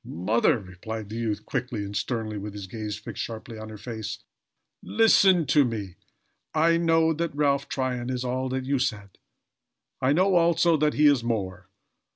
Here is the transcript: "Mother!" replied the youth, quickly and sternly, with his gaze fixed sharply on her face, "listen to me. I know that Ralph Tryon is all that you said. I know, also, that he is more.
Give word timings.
"Mother!" 0.03 0.57
replied 0.57 1.09
the 1.09 1.17
youth, 1.17 1.45
quickly 1.45 1.83
and 1.85 1.95
sternly, 1.95 2.39
with 2.39 2.53
his 2.53 2.65
gaze 2.65 2.97
fixed 2.97 3.21
sharply 3.23 3.59
on 3.59 3.69
her 3.69 3.77
face, 3.77 4.17
"listen 4.81 5.45
to 5.45 5.63
me. 5.63 5.93
I 6.55 6.77
know 6.77 7.13
that 7.13 7.35
Ralph 7.35 7.69
Tryon 7.69 8.09
is 8.09 8.23
all 8.25 8.49
that 8.49 8.65
you 8.65 8.79
said. 8.79 9.19
I 10.01 10.11
know, 10.11 10.33
also, 10.33 10.75
that 10.75 10.95
he 10.95 11.05
is 11.05 11.23
more. 11.23 11.69